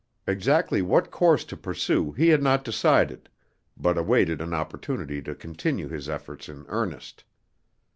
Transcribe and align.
Exactly 0.25 0.81
what 0.81 1.11
course 1.11 1.43
to 1.45 1.55
pursue 1.55 2.11
he 2.11 2.29
had 2.29 2.41
not 2.41 2.63
decided, 2.63 3.29
but 3.77 3.99
awaited 3.99 4.41
an 4.41 4.51
opportunity 4.51 5.21
to 5.21 5.35
continue 5.35 5.87
his 5.89 6.09
efforts 6.09 6.49
in 6.49 6.65
earnest. 6.69 7.23